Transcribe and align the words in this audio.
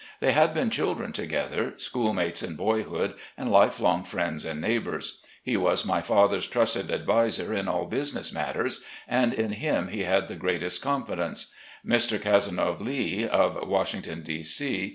They 0.19 0.31
had 0.31 0.55
been 0.55 0.71
children 0.71 1.11
together, 1.11 1.73
schoolmates 1.77 2.41
in 2.41 2.55
boyhood, 2.55 3.13
and 3.37 3.51
lifelong 3.51 4.03
friends 4.03 4.45
and 4.45 4.59
neighbours. 4.59 5.19
He 5.43 5.55
was 5.57 5.85
my 5.85 6.01
father's 6.01 6.47
trusted 6.47 6.89
adviser 6.89 7.53
in 7.53 7.67
all 7.67 7.85
business 7.85 8.33
matters, 8.33 8.83
and 9.07 9.31
in 9.31 9.51
him 9.51 9.89
he 9.89 10.05
had 10.05 10.27
the 10.27 10.35
greatest 10.35 10.81
confidence. 10.81 11.51
Mr. 11.85 12.19
Cazenove 12.19 12.81
Lee, 12.81 13.27
of 13.27 13.67
Washington, 13.67 14.23
D. 14.23 14.41
C. 14.41 14.89